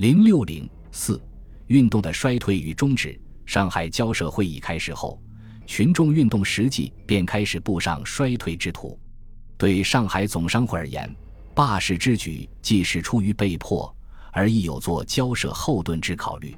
[0.00, 1.22] 零六零四
[1.66, 3.20] 运动的衰退与终止。
[3.44, 5.20] 上海交涉会议开始后，
[5.66, 8.98] 群众运动实际便开始步上衰退之途。
[9.58, 11.14] 对上海总商会而言，
[11.54, 13.94] 罢市之举既是出于被迫，
[14.32, 16.56] 而亦有做交涉后盾之考虑。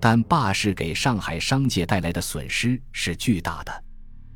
[0.00, 3.84] 但罢市给上海商界带来的损失是巨大的，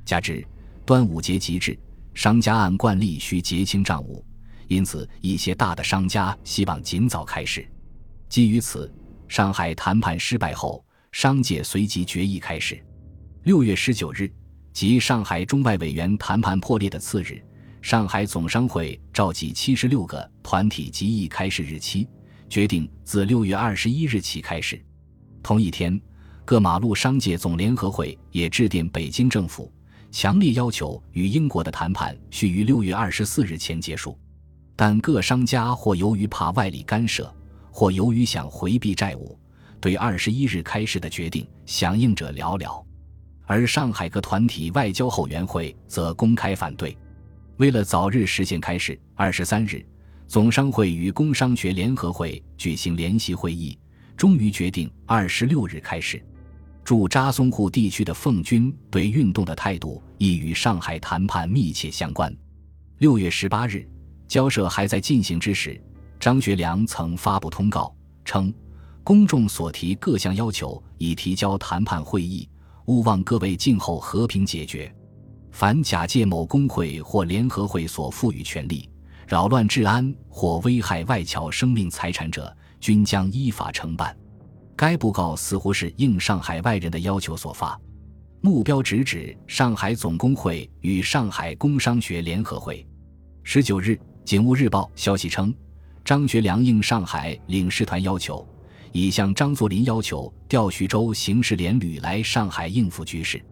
[0.05, 0.47] 加之
[0.85, 1.77] 端午节即至，
[2.15, 4.25] 商家按惯例需结清账务，
[4.69, 7.69] 因此一些大的商家希望尽早开市。
[8.29, 8.93] 基于此，
[9.29, 10.85] 上海谈判失败后。
[11.13, 12.79] 商界随即决议开始。
[13.45, 14.31] 六月十九日，
[14.75, 17.43] 即上海中外委员谈判破裂的次日，
[17.81, 22.07] 上海总商会召集七十六个团体集议开市日期，
[22.51, 24.79] 决定自六月二十一日起开始。
[25.43, 25.99] 同一天，
[26.45, 29.73] 各马路商界总联合会也致电北京政府，
[30.13, 34.19] 强烈要求与英国的谈判须于六月二十四日前结束。
[34.77, 37.35] 但各商家或由于怕外力干涉，
[37.77, 39.39] 或由于想回避债务。
[39.83, 42.83] 对二十一日开市的决定响应者寥寥，
[43.45, 46.97] 而上海各团体外交后援会则公开反对。
[47.59, 49.85] 为了早日实现开市，二十三日，
[50.27, 53.79] 总商会与工商学联合会举行联席会议，
[54.17, 56.25] 终于决定二十六日开市。
[56.83, 62.35] 驻扎松沪地区的奉军对运动的态度亦与上海谈判密切相关。
[62.99, 63.87] 六月十八日，
[64.27, 65.79] 交涉还在进行之时，
[66.19, 67.95] 张学良曾发布通告
[68.25, 68.53] 称。
[69.03, 72.49] 公众所提各项要求已提交谈判会议，
[72.87, 74.93] 勿忘各位静候和平解决。
[75.53, 78.91] 凡假借某工会或联合会所赋予权力，
[79.29, 84.15] 扰乱治安或危害外侨生命财产者，均将依法承办。
[84.75, 87.81] 该布告似乎是应上海外人的要求所发，
[88.41, 92.85] 目标直指上海总工会与上海工商学联合会。
[93.45, 93.91] 十九日，
[94.25, 95.55] 《警务日报》消息称，
[96.07, 98.47] 张学良应上海领事团要求。
[98.93, 103.45] 已向张作霖要求调徐州刑事联旅来上海应付局势。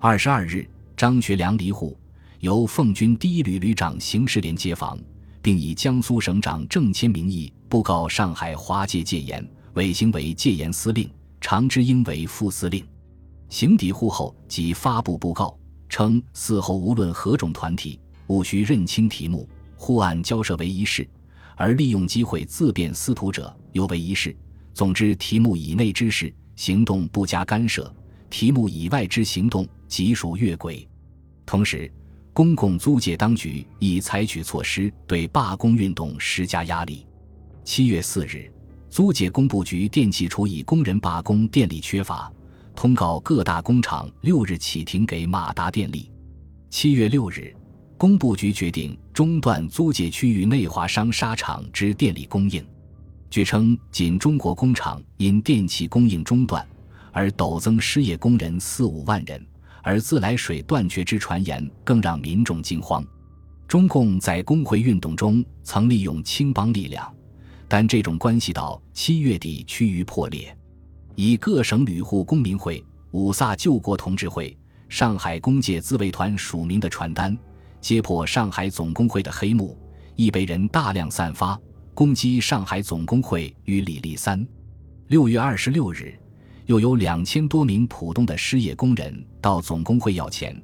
[0.00, 1.96] 二十二日，张学良离沪，
[2.40, 4.98] 由奉军第一旅旅长刑事联接防，
[5.40, 11.08] 并以江苏省长郑谦名义布告上海华界戒严，委行为戒严司令，
[11.40, 12.84] 常之英为副司令。
[13.48, 15.56] 行抵沪后，即发布布告，
[15.88, 21.08] 称嗣后无论何种团体，务须认清题目，互按交涉为一事，
[21.60, 24.34] 而利用机会自辩私图者，尤为一事。
[24.72, 27.84] 总之，题目以内之事，行动不加干涉；
[28.30, 30.88] 题目以外之行动，即属越轨。
[31.44, 31.92] 同时，
[32.32, 37.06] 公共租界当局已采取措施对罢工运动施加压力。
[37.62, 38.50] 七月四日，
[38.88, 42.32] 租界工部局电气处以工人罢工电力缺乏，
[42.74, 46.10] 通告各大工厂六日起停给马达电力。
[46.70, 47.54] 七月六日，
[47.98, 52.66] 工部局决定中断租界区域内华商沙厂之电力供应。
[53.28, 56.66] 据称，仅中国工厂因电气供应中断
[57.12, 59.46] 而陡增失业工人四五万人，
[59.82, 63.04] 而自来水断绝之传言更让民众惊慌。
[63.68, 67.14] 中共在工会运动中曾利用青帮力量，
[67.68, 70.56] 但这种关系到七月底趋于破裂。
[71.14, 74.56] 以各省旅沪公民会、五卅救国同志会、
[74.88, 77.36] 上海工界自卫团署名的传单，
[77.80, 79.78] 揭破上海总工会的黑幕，
[80.16, 81.58] 亦被人大量散发。
[81.92, 84.46] 攻击上海总工会与李立三。
[85.08, 86.14] 六月二十六日，
[86.64, 90.58] 又有两千多名浦东的失业工人到总工会要钱。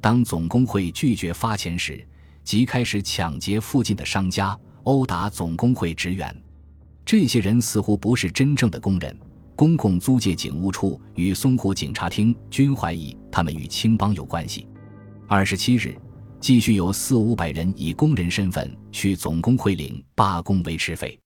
[0.00, 2.06] 当总工会拒绝发钱时，
[2.44, 6.32] 即开始抢劫附近的商家，殴打总工会职员。
[7.04, 9.18] 这些人似乎不是真正的工人。
[9.56, 14.68] 公共租界警务处与淞沪警察厅均怀疑他们与青帮有关系。
[15.26, 15.96] 二十七日。
[16.46, 21.18] 继续有四五百人以工人身份去总工会领罢工维持费。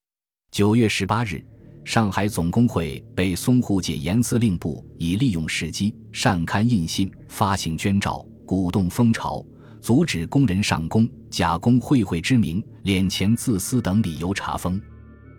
[0.50, 1.44] 九月十八日，
[1.84, 9.44] 上海总工会被淞沪界严司令部以利用时机擅刊印信、发行捐照、鼓动风潮、
[9.82, 14.80] 阻止工人上工、假工会会之名、敛钱自私等理由查封。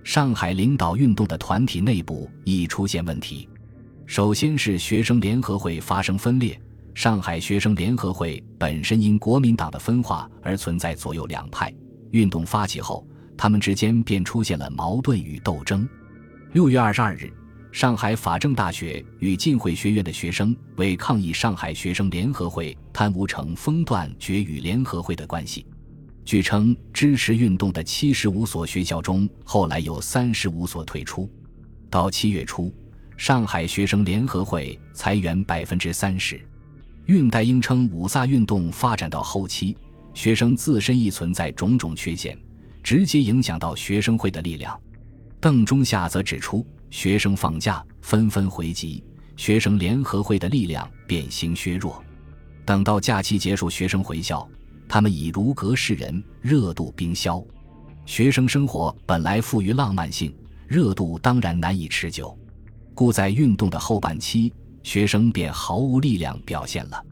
[0.03, 3.49] 上海领导运动的团体内部已出现问题，
[4.05, 6.55] 首先是学生联合会发生分裂。
[6.93, 11.73] 上海学生联合会本身因国民党的分化而存在左右两派，
[12.11, 13.07] 运动发起后，
[13.37, 15.87] 他们之间便出现了矛盾与斗争。
[16.53, 17.31] 六月二十二日，
[17.71, 25.65] 上海法政大学与浸会学院的学生为抗议上海学生联合会贪污成风断绝与联合会的关系。
[26.25, 31.27] 据称，支持运动的七十五所学校中，后来有三十五所退出。
[31.89, 32.71] 到七月初，
[33.17, 36.39] 上海学生联合会裁员百分之三十。
[37.07, 39.75] 恽代英称，五卅运动发展到后期，
[40.13, 42.37] 学生自身亦存在种种缺陷，
[42.81, 44.79] 直接影响到学生会的力量。
[45.39, 49.03] 邓中夏则指出，学生放假纷纷回籍，
[49.35, 52.01] 学生联合会的力量变形削弱。
[52.63, 54.47] 等到假期结束，学生回校，
[54.87, 57.43] 他们已如隔世人，热度冰消。
[58.05, 60.33] 学生生活本来富于浪漫性，
[60.67, 62.37] 热度当然难以持久，
[62.93, 64.53] 故在运动的后半期，
[64.83, 67.05] 学生便毫无力量表现了。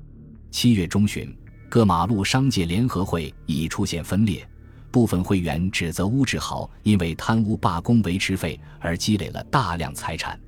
[0.52, 1.36] 七月中旬，
[1.70, 4.48] 各马路商界联合会已出现分裂，
[4.92, 10.40] 部分会员指责乌志豪因为贪污罢工维持费而积累了大量财产。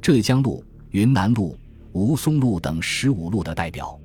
[0.00, 1.58] 浙江路、云南路、
[1.92, 3.98] 吴淞路等十五路的代表，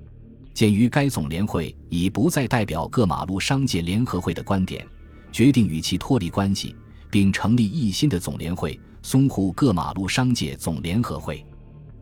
[0.53, 4.85] 鉴于该总联会已不再代表各马路商界联合会的观点。
[5.31, 6.75] 决定与其脱离关系，
[7.09, 11.45] 并成立一新的总联会——淞沪各马路商界总联合会。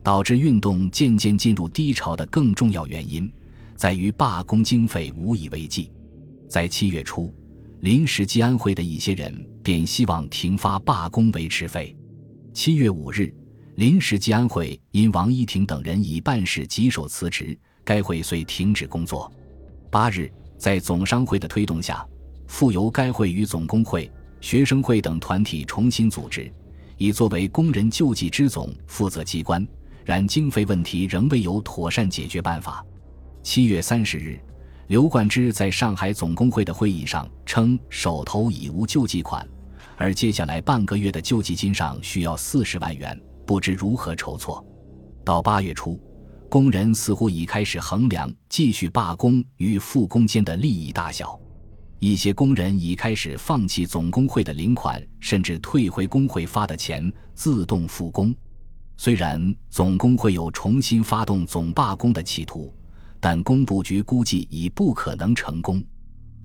[0.03, 3.31] 导致运动渐渐进入低潮的更重要原因，
[3.75, 5.91] 在于罢工经费无以为继。
[6.47, 7.33] 在七月初，
[7.81, 11.95] 临时吉安会的一些人便希望停发罢工维持费。
[12.53, 13.33] 七月五日，
[13.75, 19.31] 临时吉安会因王一婷等人以办事棘手辞职，该会遂停止工作。
[19.89, 22.05] 八日，在总商会的推动下。
[22.47, 24.11] 复由该会与总工会、
[24.41, 26.51] 学生会等团体重新组织，
[26.97, 29.65] 以作为工人救济之总负责机关。
[30.05, 32.85] 然经费问题仍未有妥善解决办法。
[33.43, 34.39] 七月三十日，
[34.87, 39.47] 刘冠之在上海总工会的会议上称，手头已无救济款，
[39.97, 44.65] 而接下来半个月的救济金上需要四十万元，不知如何筹措。
[45.23, 45.99] 到八月初，
[46.49, 51.39] 工人似乎已开始衡量继续罢工与复工间的利益大小。
[51.99, 58.35] 一些工人已开始放弃总工会的领款，甚至退回工会发的钱，自动复工。
[59.03, 62.71] 虽然总工会有重新发动总罢工的企图，
[63.19, 65.83] 但工部局估计已不可能成功。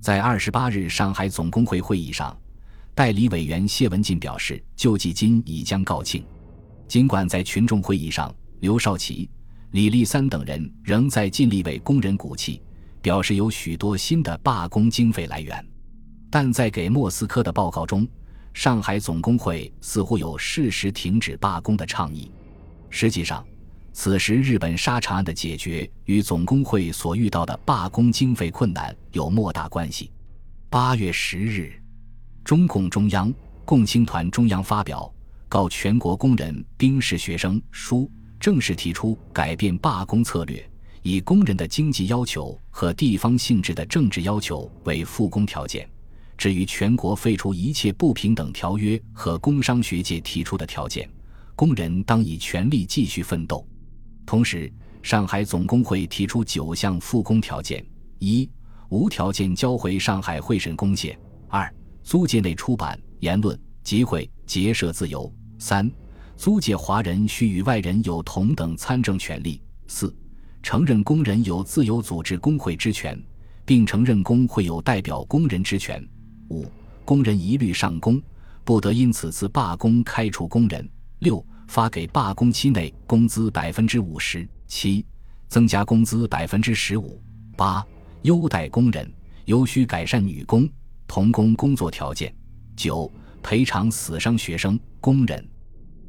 [0.01, 2.35] 在二十八日上海总工会会议上，
[2.95, 6.23] 代理委员谢文进表示，救济金已将告罄。
[6.87, 9.29] 尽管在群众会议上，刘少奇、
[9.69, 12.59] 李立三等人仍在尽力为工人鼓气。
[13.03, 15.63] 表示有许多新的罢工经费来源，
[16.31, 18.07] 但在给莫斯科的报告中，
[18.51, 22.31] 上海总工会似乎有适时停止罢工的倡议。
[22.89, 23.45] 实际上，
[23.93, 30.11] 此时日本沙场案的解决与总工会所遇到的罢工经费困难有莫大关系。
[30.69, 31.73] 八月十日，
[32.43, 33.33] 中共中央、
[33.65, 35.11] 共青团中央发表
[35.49, 38.01] 《告全国工人兵士学生书》，
[38.39, 40.63] 正式提出改变罢工策略。
[41.03, 45.89] 以工人的经济要求和地方性质的政治要求为复工条件，
[46.37, 51.09] 至于全国废除一切不平等条约和工商学界提出的条件，
[51.57, 53.67] 工人当以全力继续奋斗。
[54.27, 54.71] 同时，
[55.01, 57.83] 上海总工会提出九项复工条件：
[58.19, 58.47] 一、
[58.89, 61.17] 无条件交回上海会审公廨；
[61.47, 61.67] 二、
[62.03, 65.27] 租界内出版、言论、集会、结社自由；
[65.57, 65.91] 三、
[66.35, 70.15] 租界华人需与外人有同等参政权利；四。
[70.61, 73.19] 承认工人有自由组织工会之权，
[73.65, 76.07] 并承认工会有代表工人之权。
[76.49, 76.67] 五、
[77.03, 78.21] 工人一律上工，
[78.63, 80.87] 不得因此次罢工开除工人。
[81.19, 84.47] 六、发给罢工期内工资百分之五十。
[84.67, 85.05] 七、
[85.47, 87.21] 增加工资百分之十五。
[87.55, 87.85] 八、
[88.23, 89.11] 优待工人，
[89.45, 90.69] 尤需改善女工、
[91.07, 92.33] 童工工作条件。
[92.75, 93.11] 九、
[93.41, 95.47] 赔偿死伤学生、工人。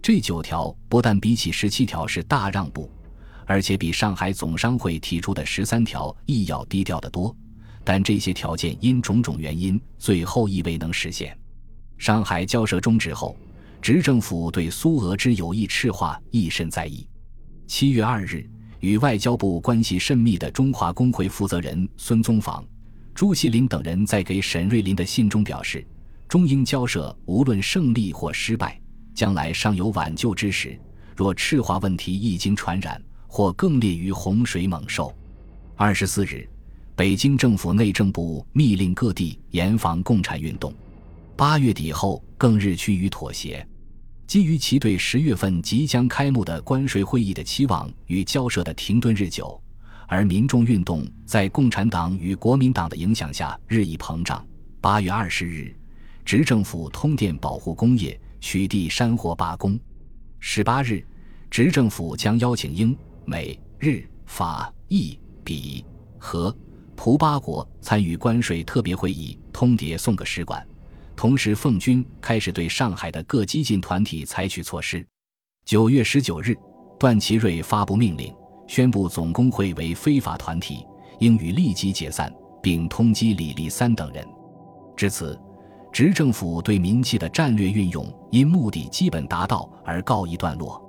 [0.02, 2.90] 这九条不但比起十七条是大让步。
[3.46, 7.34] 而且比上海总商会提出的十三条亦要低调得多，
[7.82, 11.34] 但这些条件因种种原因，最后亦未能实现。
[11.96, 13.34] 上海交涉终止后，
[13.80, 17.06] 执政府对苏俄之有意赤化亦甚在意。
[17.66, 18.48] 七月二日，
[18.80, 22.64] 与外交部关系甚密的中华工会负责人孙宗访、
[23.14, 25.86] 朱锡麟等人在给沈瑞麟的信中表示，
[26.28, 28.78] 中英交涉无论胜利或失败，
[29.14, 30.78] 将来尚有挽救之时。
[31.16, 35.14] 若赤化问题一经传染，或更烈于洪水猛兽。
[35.76, 36.48] 二十四日，
[36.94, 40.72] 北京政府内政部密令各地严防共产运动。
[41.38, 43.64] 八月底后，更日趋于妥协。
[44.26, 49.62] 基于其对十月份即将开幕的关税会议的期望与交涉的停顿日久，
[50.08, 54.44] 而民众运动在共产党与国民党的影响下日益膨胀。
[54.80, 55.72] 八月二十日，
[56.24, 59.78] 执政府通电保护工业，取缔山货罢工。
[60.40, 61.06] 十八日，
[61.48, 62.98] 执政府将邀请英。
[63.24, 65.84] 美、日、法、意、比、
[66.18, 66.52] 和、
[66.96, 70.66] 葡八国参与关税特别会议，通牒送个使馆。
[71.18, 75.04] 同时，奉军开始对上海的各激进团体采取措施。
[75.64, 76.56] 九月十九日，
[76.96, 78.32] 段祺瑞发布命令，
[78.68, 80.86] 宣布总工会为非法团体，
[81.18, 82.32] 应予立即解散，
[82.62, 84.24] 并通缉李立三等人。
[84.96, 85.36] 至此，
[85.90, 90.80] 执政府对民气的战略运用因目的基本达到而告一段落。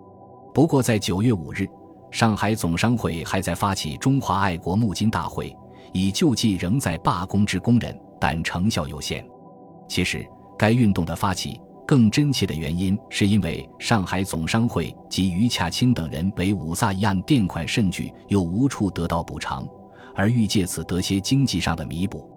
[0.54, 1.68] 不过，在九月五日，
[2.12, 5.58] 上海总商会还在发起中华爱国募金大会，
[5.92, 9.28] 以救济仍在罢工之工人，但成效有限。
[9.90, 10.26] 其实，
[10.58, 19.68] 该运动的发起更真切的原因，是因为上海总商会及余洽清等人为五卅一案垫款甚巨，又无处得到补偿，
[20.16, 22.30] 而欲借此得些经济上的弥补。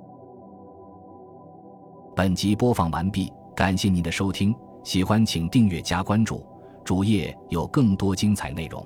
[2.16, 6.46] 本集播放完毕，感谢您的收听，喜欢请订阅加关注，
[6.82, 8.84] 主页有更多精彩内容。